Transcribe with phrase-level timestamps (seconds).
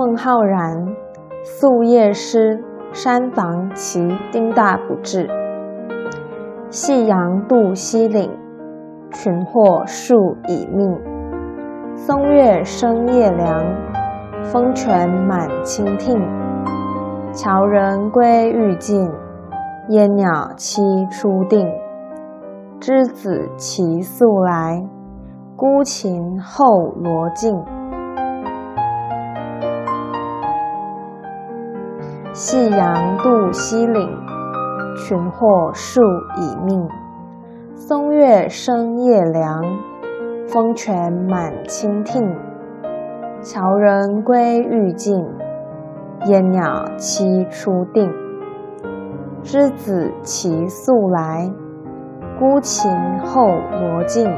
[0.00, 0.96] 孟浩然，
[1.44, 2.58] 宿夜诗，
[2.90, 4.00] 山房其
[4.32, 5.28] 丁大不至。
[6.70, 8.30] 夕阳渡西岭，
[9.12, 10.98] 群壑数已命。
[11.94, 13.62] 松月生夜凉，
[14.42, 16.18] 风泉满清听。
[17.30, 19.06] 樵人归欲尽，
[19.90, 21.70] 烟鸟栖初定。
[22.80, 24.82] 之子期宿来，
[25.54, 27.62] 孤琴后罗镜。
[32.32, 34.08] 夕阳渡西岭，
[34.96, 36.00] 群壑数
[36.36, 36.88] 已命。
[37.74, 39.64] 松月生夜凉，
[40.46, 42.32] 风泉满清听。
[43.40, 45.26] 樵人归欲尽。
[46.26, 48.12] 烟鸟栖初定，
[49.42, 51.50] 之子期宿来，
[52.38, 52.92] 孤琴
[53.24, 54.30] 后罗镜。